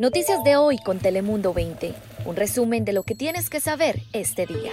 Noticias 0.00 0.42
de 0.42 0.56
hoy 0.56 0.78
con 0.78 0.98
Telemundo 0.98 1.52
20. 1.52 1.94
Un 2.24 2.36
resumen 2.36 2.84
de 2.84 2.92
lo 2.92 3.02
que 3.02 3.14
tienes 3.14 3.50
que 3.50 3.60
saber 3.60 4.00
este 4.12 4.46
día. 4.46 4.72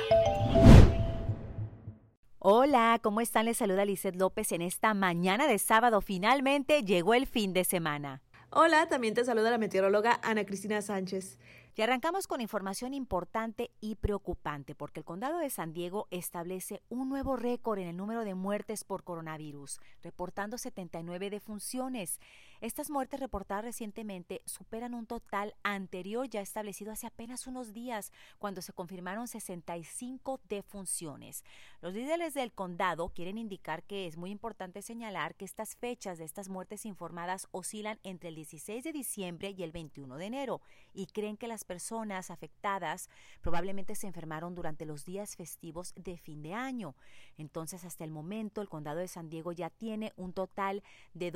Hola, 2.39 3.00
¿cómo 3.03 3.21
están? 3.21 3.45
Les 3.45 3.58
saluda 3.58 3.85
Lizeth 3.85 4.16
López 4.16 4.51
en 4.51 4.61
esta 4.61 4.93
mañana 4.93 5.47
de 5.47 5.59
sábado. 5.59 6.01
Finalmente 6.01 6.83
llegó 6.83 7.13
el 7.13 7.27
fin 7.27 7.53
de 7.53 7.66
semana. 7.66 8.21
Hola, 8.50 8.88
también 8.88 9.13
te 9.13 9.23
saluda 9.23 9.52
la 9.52 9.57
meteoróloga 9.57 10.20
Ana 10.23 10.45
Cristina 10.45 10.82
Sánchez. 10.82 11.38
Y 11.73 11.82
arrancamos 11.82 12.28
con 12.28 12.41
información 12.41 12.93
importante 12.93 13.71
y 13.80 13.96
preocupante 13.96 14.75
porque 14.75 15.00
el 15.00 15.05
condado 15.05 15.39
de 15.39 15.50
San 15.50 15.71
Diego 15.71 16.07
establece 16.12 16.82
un 16.89 17.07
nuevo 17.07 17.38
récord 17.38 17.80
en 17.80 17.88
el 17.88 17.96
número 17.96 18.25
de 18.25 18.36
muertes 18.36 18.84
por 18.84 19.04
coronavirus, 19.04 19.80
reportando 20.04 20.57
79 20.57 21.30
defunciones. 21.30 22.20
Estas 22.62 22.91
muertes 22.91 23.20
reportadas 23.20 23.66
recientemente 23.66 24.43
superan 24.46 24.93
un 24.93 25.07
total 25.07 25.55
anterior 25.64 26.30
ya 26.30 26.41
establecido 26.41 26.92
hace 26.92 27.07
apenas 27.07 27.47
unos 27.47 27.74
días, 27.74 28.11
cuando 28.38 28.61
se 28.61 28.71
confirmaron 28.71 29.28
65 29.28 30.39
defunciones. 30.47 31.43
Los 31.82 31.96
líderes 31.96 32.36
del 32.36 32.52
condado 32.52 33.10
quieren 33.10 33.40
indicar 33.40 33.82
que 33.82 34.05
es 34.05 34.16
muy 34.16 34.30
importante 34.30 34.84
señalar 34.84 35.34
que 35.34 35.44
estas 35.44 35.76
fechas 35.76 36.20
de 36.20 36.26
estas 36.26 36.50
muertes 36.50 36.86
informadas 36.86 37.48
oscilan 37.50 38.00
entre 38.04 38.30
el 38.30 38.36
16 38.36 38.84
de 38.84 38.94
diciembre 38.94 39.55
y 39.58 39.64
el 39.64 39.72
21 39.72 40.18
de 40.18 40.26
enero 40.26 40.62
y 40.94 41.08
creen 41.08 41.38
que 41.38 41.48
las 41.48 41.64
personas 41.64 42.30
afectadas 42.30 43.10
probablemente 43.41 43.96
se 43.96 44.05
enfermaron 44.05 44.54
durante 44.54 44.86
los 44.86 45.04
días 45.04 45.36
festivos 45.36 45.96
de 45.96 46.16
fin 46.20 46.44
de 46.44 46.54
año. 46.54 46.96
Entonces, 47.40 47.86
hasta 47.86 48.04
el 48.04 48.12
momento, 48.12 48.62
el 48.62 48.70
condado 48.70 49.00
de 49.00 49.08
San 49.08 49.32
Diego 49.32 49.52
ya 49.52 49.72
tiene 49.72 50.14
un 50.16 50.34
total 50.34 50.84
de 51.16 51.32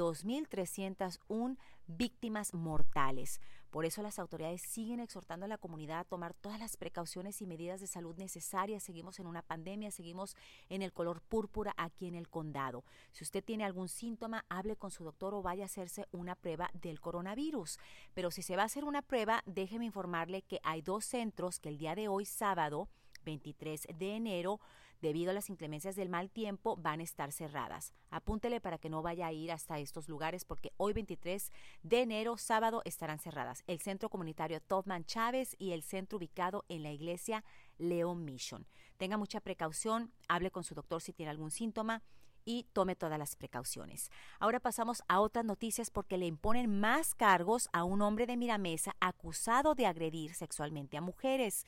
2.301 1.28 1.58
víctimas 1.88 2.54
mortales. 2.54 3.40
Por 3.70 3.86
eso 3.86 4.02
las 4.02 4.20
autoridades 4.20 4.62
siguen 4.62 5.02
exhortando 5.02 5.46
a 5.46 5.50
la 5.50 5.58
comunidad 5.58 6.00
a 6.00 6.04
tomar 6.06 6.34
todas 6.34 6.60
las 6.60 6.78
precauciones 6.78 7.42
y 7.42 7.46
medidas 7.46 7.82
de 7.82 7.88
salud 7.88 8.16
necesarias. 8.16 8.84
Seguimos 8.84 9.20
en 9.20 9.28
una 9.28 9.42
pandemia, 9.42 9.92
seguimos 9.92 10.36
en 10.70 10.82
el 10.82 10.94
color 10.94 11.22
púrpura 11.22 11.74
aquí 11.78 12.08
en 12.08 12.16
el 12.16 12.30
condado. 12.30 12.86
Si 13.12 13.24
usted 13.24 13.44
tiene 13.44 13.66
algún 13.66 13.90
síntoma, 13.90 14.46
hable 14.48 14.78
con 14.78 14.92
su 14.92 15.04
doctor 15.04 15.34
o 15.34 15.42
vaya 15.42 15.64
a 15.64 15.66
hacerse 15.66 16.06
una 16.12 16.36
prueba 16.36 16.72
del 16.74 17.02
coronavirus. 17.02 17.78
Pero 18.14 18.32
si 18.32 18.42
se 18.42 18.56
va 18.56 18.64
a 18.64 18.68
hacer 18.68 18.86
una 18.86 19.02
prueba, 19.02 19.44
déjeme 19.46 19.86
informarle 19.86 20.42
que 20.44 20.62
hay 20.64 20.82
dos 20.82 21.04
centros 21.04 21.60
que 21.60 21.70
el 21.70 21.78
día 21.78 21.96
de 21.96 22.08
hoy, 22.08 22.26
sábado, 22.26 22.88
23 23.26 23.88
de 23.98 24.16
enero, 24.16 24.62
debido 25.06 25.30
a 25.30 25.34
las 25.34 25.52
inclemencias 25.52 25.96
del 25.96 26.10
mal 26.10 26.32
tiempo, 26.32 26.76
van 26.78 27.00
a 27.00 27.04
estar 27.04 27.32
cerradas. 27.32 27.94
Apúntele 28.10 28.60
para 28.60 28.80
que 28.80 28.90
no 28.90 29.04
vaya 29.04 29.28
a 29.28 29.32
ir 29.32 29.52
hasta 29.52 29.78
estos 29.78 30.10
lugares 30.10 30.46
porque 30.46 30.74
hoy 30.78 30.94
23 30.94 31.52
de 31.84 32.02
enero, 32.02 32.38
sábado, 32.38 32.82
estarán 32.86 33.20
cerradas. 33.20 33.64
El 33.68 33.80
Centro 33.80 34.10
Comunitario 34.10 34.60
Topman 34.62 35.06
Chávez 35.06 35.56
y 35.60 35.74
el 35.74 35.84
centro 35.84 36.18
ubicado 36.18 36.66
en 36.70 36.82
la 36.82 36.92
iglesia 36.92 37.44
León 37.78 38.26
Mission. 38.26 38.66
Tenga 38.98 39.18
mucha 39.18 39.42
precaución, 39.42 40.12
hable 40.28 40.50
con 40.50 40.64
su 40.64 40.74
doctor 40.74 41.02
si 41.02 41.14
tiene 41.14 41.30
algún 41.30 41.52
síntoma 41.52 42.02
y 42.46 42.66
tome 42.74 42.96
todas 42.96 43.20
las 43.20 43.36
precauciones. 43.36 44.10
Ahora 44.40 44.60
pasamos 44.60 45.04
a 45.08 45.20
otras 45.20 45.46
noticias 45.46 45.92
porque 45.92 46.18
le 46.18 46.26
imponen 46.26 46.80
más 46.80 47.14
cargos 47.14 47.70
a 47.74 47.84
un 47.84 48.02
hombre 48.02 48.26
de 48.26 48.38
Miramesa 48.38 48.96
acusado 49.00 49.76
de 49.76 49.86
agredir 49.86 50.34
sexualmente 50.34 50.98
a 50.98 51.02
mujeres. 51.02 51.66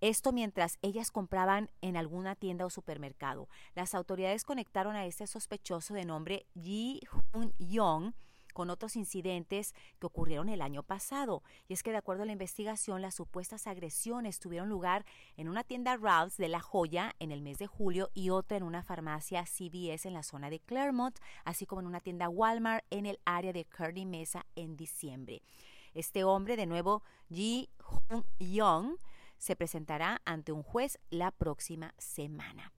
Esto 0.00 0.32
mientras 0.32 0.78
ellas 0.82 1.10
compraban 1.10 1.70
en 1.80 1.96
alguna 1.96 2.34
tienda 2.36 2.66
o 2.66 2.70
supermercado. 2.70 3.48
Las 3.74 3.94
autoridades 3.94 4.44
conectaron 4.44 4.96
a 4.96 5.06
este 5.06 5.26
sospechoso 5.26 5.94
de 5.94 6.04
nombre 6.04 6.46
Ji 6.54 7.00
Hun 7.32 7.52
Yong 7.58 8.14
con 8.58 8.70
otros 8.70 8.96
incidentes 8.96 9.72
que 10.00 10.06
ocurrieron 10.06 10.48
el 10.48 10.62
año 10.62 10.82
pasado. 10.82 11.44
Y 11.68 11.74
es 11.74 11.84
que 11.84 11.92
de 11.92 11.98
acuerdo 11.98 12.24
a 12.24 12.26
la 12.26 12.32
investigación, 12.32 13.02
las 13.02 13.14
supuestas 13.14 13.68
agresiones 13.68 14.40
tuvieron 14.40 14.68
lugar 14.68 15.06
en 15.36 15.48
una 15.48 15.62
tienda 15.62 15.96
Ralph's 15.96 16.38
de 16.38 16.48
La 16.48 16.58
Joya 16.58 17.14
en 17.20 17.30
el 17.30 17.40
mes 17.40 17.58
de 17.58 17.68
julio 17.68 18.10
y 18.14 18.30
otra 18.30 18.56
en 18.56 18.64
una 18.64 18.82
farmacia 18.82 19.44
CVS 19.44 20.06
en 20.06 20.14
la 20.14 20.24
zona 20.24 20.50
de 20.50 20.58
Claremont, 20.58 21.16
así 21.44 21.66
como 21.66 21.82
en 21.82 21.86
una 21.86 22.00
tienda 22.00 22.28
Walmart 22.28 22.84
en 22.90 23.06
el 23.06 23.20
área 23.24 23.52
de 23.52 23.64
Kearney 23.64 24.06
Mesa 24.06 24.44
en 24.56 24.76
diciembre. 24.76 25.42
Este 25.94 26.24
hombre, 26.24 26.56
de 26.56 26.66
nuevo, 26.66 27.04
Ji 27.30 27.70
Hun 28.10 28.24
Young, 28.40 28.96
se 29.38 29.56
presentará 29.56 30.20
ante 30.24 30.52
un 30.52 30.62
juez 30.62 30.98
la 31.10 31.30
próxima 31.30 31.94
semana. 31.98 32.72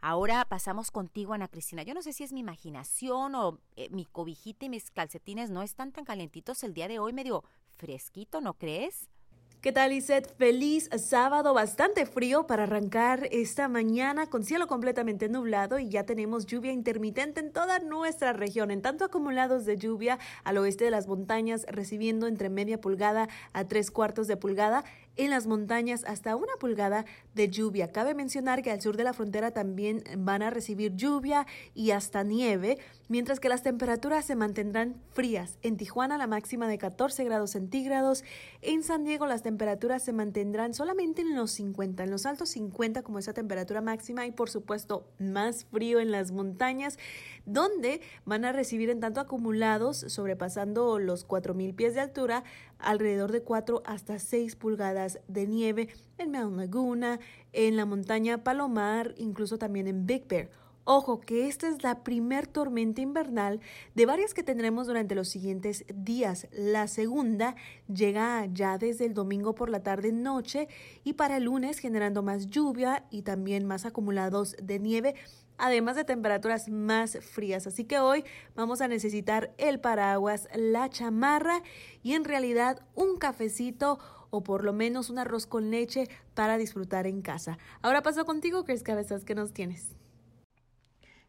Ahora 0.00 0.44
pasamos 0.44 0.90
contigo, 0.90 1.32
Ana 1.32 1.46
Cristina. 1.46 1.84
Yo 1.84 1.94
no 1.94 2.02
sé 2.02 2.12
si 2.12 2.24
es 2.24 2.32
mi 2.32 2.40
imaginación 2.40 3.36
o 3.36 3.60
eh, 3.76 3.88
mi 3.90 4.04
cobijita 4.04 4.66
y 4.66 4.68
mis 4.68 4.90
calcetines 4.90 5.50
no 5.50 5.62
están 5.62 5.92
tan 5.92 6.04
calentitos 6.04 6.64
el 6.64 6.74
día 6.74 6.88
de 6.88 6.98
hoy, 6.98 7.12
medio 7.12 7.44
fresquito, 7.76 8.40
¿no 8.40 8.54
crees? 8.54 9.08
¿Qué 9.62 9.70
tal, 9.70 9.92
Iset? 9.92 10.36
Feliz 10.38 10.90
sábado, 10.96 11.54
bastante 11.54 12.04
frío 12.04 12.48
para 12.48 12.64
arrancar 12.64 13.28
esta 13.30 13.68
mañana 13.68 14.26
con 14.26 14.42
cielo 14.42 14.66
completamente 14.66 15.28
nublado 15.28 15.78
y 15.78 15.88
ya 15.88 16.02
tenemos 16.04 16.46
lluvia 16.46 16.72
intermitente 16.72 17.38
en 17.38 17.52
toda 17.52 17.78
nuestra 17.78 18.32
región, 18.32 18.72
en 18.72 18.82
tanto 18.82 19.04
acumulados 19.04 19.64
de 19.64 19.76
lluvia 19.76 20.18
al 20.42 20.58
oeste 20.58 20.84
de 20.84 20.90
las 20.90 21.06
montañas, 21.06 21.64
recibiendo 21.68 22.26
entre 22.26 22.50
media 22.50 22.80
pulgada 22.80 23.28
a 23.52 23.68
tres 23.68 23.92
cuartos 23.92 24.26
de 24.26 24.36
pulgada 24.36 24.82
en 25.16 25.30
las 25.30 25.46
montañas 25.46 26.04
hasta 26.06 26.36
una 26.36 26.52
pulgada 26.58 27.04
de 27.34 27.48
lluvia. 27.48 27.92
Cabe 27.92 28.14
mencionar 28.14 28.62
que 28.62 28.70
al 28.70 28.80
sur 28.80 28.96
de 28.96 29.04
la 29.04 29.12
frontera 29.12 29.50
también 29.50 30.02
van 30.18 30.42
a 30.42 30.50
recibir 30.50 30.94
lluvia 30.96 31.46
y 31.74 31.90
hasta 31.90 32.22
nieve, 32.22 32.78
mientras 33.08 33.40
que 33.40 33.48
las 33.48 33.62
temperaturas 33.62 34.24
se 34.24 34.36
mantendrán 34.36 34.96
frías. 35.12 35.58
En 35.62 35.76
Tijuana 35.76 36.18
la 36.18 36.26
máxima 36.26 36.68
de 36.68 36.78
14 36.78 37.24
grados 37.24 37.50
centígrados, 37.50 38.24
en 38.62 38.82
San 38.82 39.04
Diego 39.04 39.26
las 39.26 39.42
temperaturas 39.42 40.02
se 40.02 40.12
mantendrán 40.12 40.74
solamente 40.74 41.22
en 41.22 41.34
los 41.34 41.50
50, 41.52 42.04
en 42.04 42.10
los 42.10 42.26
altos 42.26 42.50
50 42.50 43.02
como 43.02 43.18
esa 43.18 43.32
temperatura 43.32 43.80
máxima 43.80 44.26
y 44.26 44.32
por 44.32 44.50
supuesto 44.50 45.06
más 45.18 45.64
frío 45.66 46.00
en 46.00 46.10
las 46.10 46.32
montañas, 46.32 46.98
donde 47.44 48.00
van 48.24 48.44
a 48.44 48.52
recibir 48.52 48.90
en 48.90 49.00
tanto 49.00 49.20
acumulados, 49.20 49.98
sobrepasando 50.08 50.98
los 50.98 51.26
4.000 51.26 51.74
pies 51.74 51.94
de 51.94 52.00
altura, 52.00 52.44
alrededor 52.82 53.32
de 53.32 53.42
4 53.42 53.82
hasta 53.84 54.18
6 54.18 54.56
pulgadas 54.56 55.20
de 55.28 55.46
nieve 55.46 55.88
en 56.18 56.32
Mount 56.32 56.56
Laguna, 56.56 57.20
en 57.52 57.76
la 57.76 57.86
montaña 57.86 58.44
Palomar, 58.44 59.14
incluso 59.16 59.58
también 59.58 59.86
en 59.86 60.06
Big 60.06 60.26
Bear. 60.28 60.50
Ojo 60.84 61.20
que 61.20 61.46
esta 61.46 61.68
es 61.68 61.84
la 61.84 62.02
primer 62.02 62.48
tormenta 62.48 63.00
invernal 63.00 63.60
de 63.94 64.04
varias 64.04 64.34
que 64.34 64.42
tendremos 64.42 64.88
durante 64.88 65.14
los 65.14 65.28
siguientes 65.28 65.84
días. 65.94 66.48
La 66.50 66.88
segunda 66.88 67.54
llega 67.86 68.46
ya 68.46 68.78
desde 68.78 69.06
el 69.06 69.14
domingo 69.14 69.54
por 69.54 69.70
la 69.70 69.84
tarde 69.84 70.10
noche 70.10 70.66
y 71.04 71.12
para 71.12 71.36
el 71.36 71.44
lunes 71.44 71.78
generando 71.78 72.24
más 72.24 72.48
lluvia 72.48 73.04
y 73.10 73.22
también 73.22 73.64
más 73.64 73.86
acumulados 73.86 74.56
de 74.60 74.80
nieve 74.80 75.14
además 75.62 75.94
de 75.94 76.04
temperaturas 76.04 76.68
más 76.68 77.18
frías. 77.20 77.68
Así 77.68 77.84
que 77.84 78.00
hoy 78.00 78.24
vamos 78.56 78.80
a 78.80 78.88
necesitar 78.88 79.54
el 79.58 79.78
paraguas, 79.78 80.48
la 80.56 80.90
chamarra 80.90 81.62
y 82.02 82.14
en 82.14 82.24
realidad 82.24 82.84
un 82.94 83.16
cafecito 83.16 84.00
o 84.30 84.42
por 84.42 84.64
lo 84.64 84.72
menos 84.72 85.08
un 85.08 85.20
arroz 85.20 85.46
con 85.46 85.70
leche 85.70 86.08
para 86.34 86.58
disfrutar 86.58 87.06
en 87.06 87.22
casa. 87.22 87.58
Ahora 87.80 88.02
paso 88.02 88.24
contigo, 88.24 88.64
Chris 88.64 88.82
Cabezas, 88.82 89.24
¿qué 89.24 89.36
nos 89.36 89.52
tienes? 89.52 89.94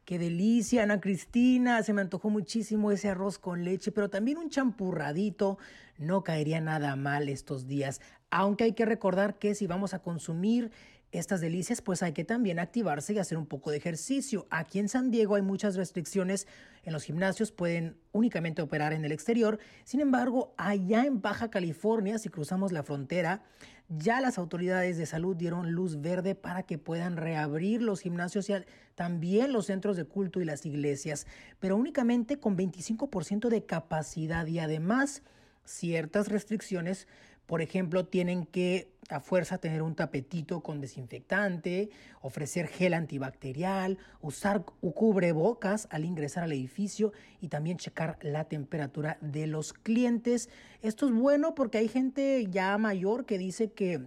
Qué 0.03 0.17
delicia, 0.17 0.83
Ana 0.83 0.99
Cristina. 0.99 1.83
Se 1.83 1.93
me 1.93 2.01
antojó 2.01 2.31
muchísimo 2.31 2.91
ese 2.91 3.09
arroz 3.09 3.37
con 3.37 3.63
leche, 3.63 3.91
pero 3.91 4.09
también 4.09 4.39
un 4.39 4.49
champurradito. 4.49 5.59
No 5.99 6.23
caería 6.23 6.59
nada 6.59 6.95
mal 6.95 7.29
estos 7.29 7.67
días. 7.67 8.01
Aunque 8.31 8.63
hay 8.63 8.73
que 8.73 8.85
recordar 8.85 9.37
que 9.37 9.53
si 9.53 9.67
vamos 9.67 9.93
a 9.93 9.99
consumir 9.99 10.71
estas 11.13 11.41
delicias, 11.41 11.81
pues 11.81 12.01
hay 12.01 12.11
que 12.11 12.25
también 12.25 12.59
activarse 12.59 13.13
y 13.13 13.19
hacer 13.19 13.37
un 13.37 13.45
poco 13.45 13.69
de 13.71 13.77
ejercicio. 13.77 14.47
Aquí 14.49 14.79
en 14.79 14.89
San 14.89 15.11
Diego 15.11 15.35
hay 15.35 15.43
muchas 15.43 15.75
restricciones 15.75 16.47
en 16.83 16.91
los 16.91 17.03
gimnasios, 17.03 17.51
pueden 17.51 17.95
únicamente 18.11 18.61
operar 18.63 18.93
en 18.93 19.05
el 19.05 19.11
exterior. 19.11 19.59
Sin 19.83 19.99
embargo, 19.99 20.53
allá 20.57 21.05
en 21.05 21.21
Baja 21.21 21.49
California, 21.49 22.17
si 22.17 22.29
cruzamos 22.29 22.71
la 22.71 22.83
frontera, 22.83 23.43
ya 23.89 24.21
las 24.21 24.39
autoridades 24.39 24.97
de 24.97 25.05
salud 25.05 25.35
dieron 25.35 25.71
luz 25.73 26.01
verde 26.01 26.33
para 26.33 26.63
que 26.63 26.79
puedan 26.79 27.15
reabrir 27.15 27.81
los 27.83 28.01
gimnasios 28.01 28.49
y 28.49 28.53
también 28.95 29.53
los 29.53 29.67
centros 29.67 29.95
de 29.95 30.05
culto 30.05 30.41
y 30.41 30.45
las 30.45 30.65
iglesias, 30.65 31.27
pero 31.59 31.77
únicamente 31.77 32.39
con 32.39 32.57
25% 32.57 33.49
de 33.49 33.65
capacidad 33.65 34.47
y 34.47 34.59
además 34.59 35.21
ciertas 35.63 36.27
restricciones 36.27 37.07
por 37.45 37.61
ejemplo, 37.61 38.05
tienen 38.05 38.45
que 38.45 38.93
a 39.09 39.19
fuerza 39.19 39.57
tener 39.57 39.81
un 39.81 39.95
tapetito 39.95 40.61
con 40.61 40.79
desinfectante, 40.79 41.89
ofrecer 42.21 42.67
gel 42.67 42.93
antibacterial, 42.93 43.97
usar 44.21 44.63
cubrebocas 44.63 45.87
al 45.91 46.05
ingresar 46.05 46.43
al 46.43 46.53
edificio 46.53 47.11
y 47.41 47.49
también 47.49 47.77
checar 47.77 48.17
la 48.21 48.45
temperatura 48.45 49.17
de 49.21 49.47
los 49.47 49.73
clientes. 49.73 50.49
Esto 50.81 51.07
es 51.07 51.13
bueno 51.13 51.53
porque 51.53 51.79
hay 51.79 51.89
gente 51.89 52.47
ya 52.49 52.77
mayor 52.77 53.25
que 53.25 53.37
dice 53.37 53.71
que 53.71 54.01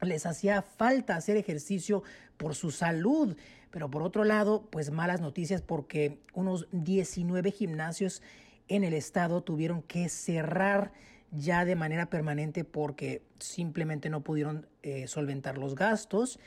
les 0.00 0.26
hacía 0.26 0.62
falta 0.62 1.16
hacer 1.16 1.36
ejercicio 1.36 2.02
por 2.36 2.54
su 2.54 2.70
salud. 2.70 3.36
Pero 3.70 3.90
por 3.90 4.02
otro 4.02 4.24
lado, 4.24 4.66
pues 4.70 4.90
malas 4.90 5.20
noticias 5.20 5.62
porque 5.62 6.18
unos 6.34 6.66
19 6.72 7.50
gimnasios 7.50 8.22
en 8.68 8.84
el 8.84 8.94
estado 8.94 9.42
tuvieron 9.42 9.82
que 9.82 10.08
cerrar 10.08 10.92
ya 11.30 11.64
de 11.64 11.76
manera 11.76 12.06
permanente 12.06 12.64
porque 12.64 13.22
simplemente 13.38 14.10
no 14.10 14.22
pudieron 14.22 14.66
eh, 14.82 15.06
solventar 15.06 15.58
los 15.58 15.74
gastos. 15.74 16.38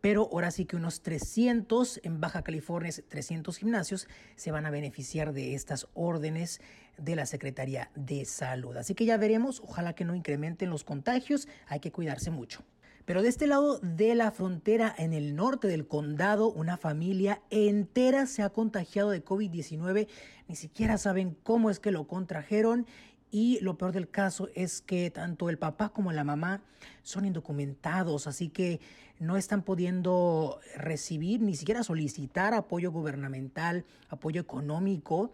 Pero 0.00 0.28
ahora 0.30 0.50
sí 0.50 0.66
que 0.66 0.76
unos 0.76 1.00
300 1.00 2.00
en 2.02 2.20
Baja 2.20 2.42
California, 2.42 2.92
300 3.08 3.56
gimnasios 3.56 4.06
se 4.36 4.50
van 4.50 4.66
a 4.66 4.70
beneficiar 4.70 5.32
de 5.32 5.54
estas 5.54 5.88
órdenes 5.94 6.60
de 6.98 7.16
la 7.16 7.24
Secretaría 7.24 7.90
de 7.94 8.26
Salud. 8.26 8.76
Así 8.76 8.94
que 8.94 9.06
ya 9.06 9.16
veremos, 9.16 9.60
ojalá 9.60 9.94
que 9.94 10.04
no 10.04 10.14
incrementen 10.14 10.68
los 10.68 10.84
contagios, 10.84 11.48
hay 11.66 11.80
que 11.80 11.90
cuidarse 11.90 12.30
mucho. 12.30 12.64
Pero 13.04 13.22
de 13.22 13.28
este 13.28 13.46
lado 13.46 13.78
de 13.80 14.14
la 14.14 14.30
frontera, 14.30 14.94
en 14.96 15.12
el 15.12 15.36
norte 15.36 15.68
del 15.68 15.86
condado, 15.86 16.50
una 16.50 16.78
familia 16.78 17.42
entera 17.50 18.26
se 18.26 18.42
ha 18.42 18.50
contagiado 18.50 19.10
de 19.10 19.22
COVID-19. 19.22 20.08
Ni 20.48 20.56
siquiera 20.56 20.96
saben 20.96 21.36
cómo 21.42 21.70
es 21.70 21.80
que 21.80 21.90
lo 21.90 22.06
contrajeron. 22.06 22.86
Y 23.34 23.58
lo 23.62 23.76
peor 23.76 23.90
del 23.90 24.08
caso 24.08 24.48
es 24.54 24.80
que 24.80 25.10
tanto 25.10 25.50
el 25.50 25.58
papá 25.58 25.88
como 25.88 26.12
la 26.12 26.22
mamá 26.22 26.62
son 27.02 27.24
indocumentados, 27.24 28.28
así 28.28 28.48
que 28.48 28.78
no 29.18 29.36
están 29.36 29.62
pudiendo 29.62 30.60
recibir 30.76 31.40
ni 31.40 31.56
siquiera 31.56 31.82
solicitar 31.82 32.54
apoyo 32.54 32.92
gubernamental, 32.92 33.86
apoyo 34.08 34.40
económico. 34.40 35.32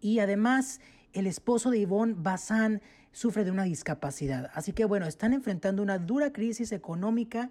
Y 0.00 0.20
además, 0.20 0.80
el 1.12 1.26
esposo 1.26 1.70
de 1.70 1.80
Ivonne 1.80 2.14
Bazán 2.16 2.80
sufre 3.12 3.44
de 3.44 3.50
una 3.50 3.64
discapacidad. 3.64 4.50
Así 4.54 4.72
que 4.72 4.86
bueno, 4.86 5.06
están 5.06 5.34
enfrentando 5.34 5.82
una 5.82 5.98
dura 5.98 6.32
crisis 6.32 6.72
económica 6.72 7.50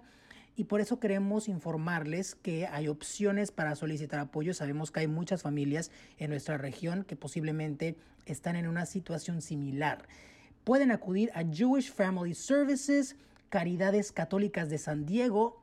y 0.56 0.64
por 0.64 0.80
eso 0.80 1.00
queremos 1.00 1.48
informarles 1.48 2.34
que 2.34 2.66
hay 2.66 2.88
opciones 2.88 3.50
para 3.50 3.74
solicitar 3.74 4.20
apoyo. 4.20 4.52
Sabemos 4.52 4.90
que 4.90 5.00
hay 5.00 5.08
muchas 5.08 5.42
familias 5.42 5.90
en 6.18 6.30
nuestra 6.30 6.58
región 6.58 7.04
que 7.04 7.16
posiblemente 7.16 7.96
están 8.26 8.56
en 8.56 8.68
una 8.68 8.86
situación 8.86 9.40
similar. 9.40 10.06
Pueden 10.64 10.90
acudir 10.90 11.30
a 11.34 11.42
Jewish 11.42 11.90
Family 11.90 12.34
Services, 12.34 13.16
Caridades 13.48 14.12
Católicas 14.12 14.68
de 14.68 14.78
San 14.78 15.06
Diego, 15.06 15.62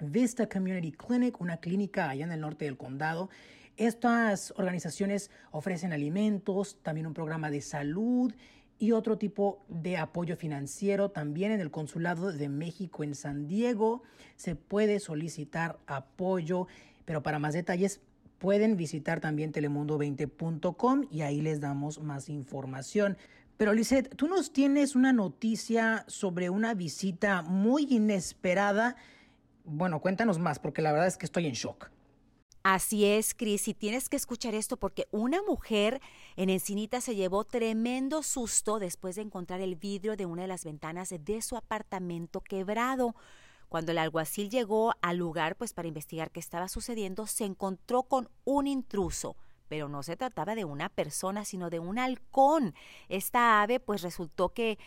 Vista 0.00 0.48
Community 0.48 0.92
Clinic, 0.92 1.40
una 1.40 1.58
clínica 1.58 2.08
allá 2.08 2.24
en 2.24 2.32
el 2.32 2.40
norte 2.40 2.64
del 2.64 2.76
condado. 2.76 3.28
Estas 3.76 4.52
organizaciones 4.56 5.30
ofrecen 5.50 5.92
alimentos, 5.92 6.78
también 6.82 7.06
un 7.06 7.14
programa 7.14 7.50
de 7.50 7.60
salud 7.60 8.32
y 8.82 8.90
otro 8.90 9.16
tipo 9.16 9.64
de 9.68 9.96
apoyo 9.96 10.36
financiero. 10.36 11.12
También 11.12 11.52
en 11.52 11.60
el 11.60 11.70
Consulado 11.70 12.32
de 12.32 12.48
México 12.48 13.04
en 13.04 13.14
San 13.14 13.46
Diego 13.46 14.02
se 14.34 14.56
puede 14.56 14.98
solicitar 14.98 15.78
apoyo, 15.86 16.66
pero 17.04 17.22
para 17.22 17.38
más 17.38 17.54
detalles 17.54 18.00
pueden 18.40 18.76
visitar 18.76 19.20
también 19.20 19.52
telemundo20.com 19.52 21.04
y 21.12 21.20
ahí 21.20 21.40
les 21.40 21.60
damos 21.60 22.02
más 22.02 22.28
información. 22.28 23.16
Pero 23.56 23.72
Lisette, 23.72 24.16
tú 24.16 24.26
nos 24.26 24.52
tienes 24.52 24.96
una 24.96 25.12
noticia 25.12 26.04
sobre 26.08 26.50
una 26.50 26.74
visita 26.74 27.42
muy 27.42 27.86
inesperada. 27.88 28.96
Bueno, 29.64 30.00
cuéntanos 30.00 30.40
más, 30.40 30.58
porque 30.58 30.82
la 30.82 30.90
verdad 30.90 31.06
es 31.06 31.16
que 31.16 31.26
estoy 31.26 31.46
en 31.46 31.52
shock. 31.52 31.88
Así 32.64 33.04
es, 33.04 33.34
Cris, 33.34 33.66
y 33.66 33.74
tienes 33.74 34.08
que 34.08 34.16
escuchar 34.16 34.54
esto 34.54 34.76
porque 34.76 35.08
una 35.10 35.42
mujer 35.42 36.00
en 36.36 36.48
Encinita 36.48 37.00
se 37.00 37.16
llevó 37.16 37.42
tremendo 37.42 38.22
susto 38.22 38.78
después 38.78 39.16
de 39.16 39.22
encontrar 39.22 39.60
el 39.60 39.74
vidrio 39.74 40.16
de 40.16 40.26
una 40.26 40.42
de 40.42 40.48
las 40.48 40.64
ventanas 40.64 41.12
de 41.18 41.42
su 41.42 41.56
apartamento 41.56 42.40
quebrado. 42.40 43.16
Cuando 43.68 43.90
el 43.90 43.98
alguacil 43.98 44.48
llegó 44.48 44.94
al 45.02 45.16
lugar 45.16 45.56
pues 45.56 45.72
para 45.72 45.88
investigar 45.88 46.30
qué 46.30 46.38
estaba 46.38 46.68
sucediendo, 46.68 47.26
se 47.26 47.44
encontró 47.44 48.04
con 48.04 48.28
un 48.44 48.68
intruso 48.68 49.36
pero 49.72 49.88
no 49.88 50.02
se 50.02 50.18
trataba 50.18 50.54
de 50.54 50.66
una 50.66 50.90
persona, 50.90 51.46
sino 51.46 51.70
de 51.70 51.78
un 51.78 51.98
halcón. 51.98 52.74
Esta 53.08 53.62
ave 53.62 53.80
pues 53.80 54.02
resultó 54.02 54.50
que 54.50 54.78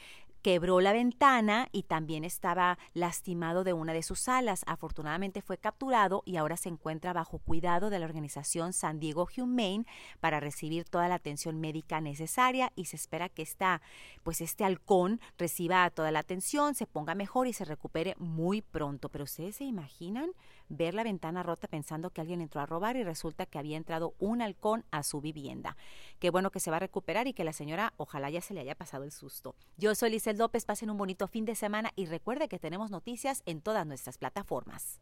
quebró 0.46 0.80
la 0.80 0.94
ventana 0.94 1.70
y 1.72 1.82
también 1.82 2.24
estaba 2.24 2.78
lastimado 2.94 3.64
de 3.64 3.74
una 3.74 3.94
de 3.94 4.04
sus 4.04 4.30
alas. 4.30 4.62
Afortunadamente 4.68 5.42
fue 5.42 5.58
capturado 5.58 6.22
y 6.24 6.36
ahora 6.36 6.56
se 6.56 6.70
encuentra 6.70 7.14
bajo 7.14 7.40
cuidado 7.40 7.90
de 7.90 7.98
la 7.98 8.06
organización 8.06 8.72
San 8.72 9.00
Diego 9.00 9.28
Humane 9.36 9.88
para 10.20 10.40
recibir 10.40 10.86
toda 10.86 11.08
la 11.08 11.16
atención 11.16 11.60
médica 11.60 12.00
necesaria 12.00 12.72
y 12.76 12.86
se 12.86 12.96
espera 12.96 13.28
que 13.28 13.42
esta, 13.42 13.82
pues 14.22 14.40
este 14.40 14.64
halcón 14.64 15.20
reciba 15.36 15.90
toda 15.90 16.12
la 16.12 16.20
atención, 16.20 16.76
se 16.76 16.86
ponga 16.86 17.16
mejor 17.16 17.48
y 17.48 17.54
se 17.54 17.66
recupere 17.66 18.14
muy 18.20 18.62
pronto. 18.62 19.10
Pero 19.10 19.24
ustedes 19.24 19.56
se 19.56 19.64
imaginan 19.64 20.30
ver 20.70 20.94
la 20.94 21.04
ventana 21.04 21.44
rota 21.44 21.68
pensando 21.68 22.12
que 22.12 22.22
alguien 22.22 22.42
entró 22.42 22.62
a 22.62 22.66
robar 22.66 22.98
y 22.98 23.04
resulta 23.04 23.46
que 23.46 23.58
había 23.58 23.78
entrado 23.78 24.14
un 24.20 24.42
halcón 24.42 24.86
a 24.92 25.02
su 25.02 25.22
vivienda. 25.22 25.76
Qué 26.20 26.30
bueno 26.30 26.52
que 26.52 26.60
se 26.60 26.70
va 26.70 26.78
a 26.78 26.82
recuperar 26.82 27.28
y 27.28 27.34
que 27.34 27.44
la 27.44 27.54
señora 27.54 27.94
ojalá 27.98 28.30
ya 28.30 28.42
se 28.42 28.54
le 28.54 28.62
haya 28.62 28.76
pasado 28.76 29.04
el 29.04 29.12
susto. 29.12 29.56
Yo 29.78 29.96
soy 29.96 30.12
López, 30.38 30.66
pasen 30.66 30.90
un 30.90 30.98
bonito 30.98 31.28
fin 31.28 31.46
de 31.46 31.56
semana 31.56 31.92
y 31.96 32.06
recuerde 32.06 32.48
que 32.48 32.60
tenemos 32.60 32.92
noticias 32.92 33.42
en 33.46 33.62
todas 33.62 33.86
nuestras 33.86 34.18
plataformas. 34.18 35.00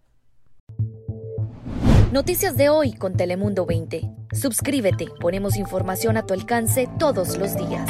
Noticias 2.12 2.56
de 2.56 2.70
hoy 2.70 2.94
con 2.94 3.18
Telemundo 3.18 3.66
20. 3.66 4.08
Suscríbete, 4.34 5.08
ponemos 5.20 5.56
información 5.56 6.16
a 6.18 6.26
tu 6.28 6.36
alcance 6.36 6.88
todos 7.00 7.38
los 7.38 7.56
días. 7.56 7.90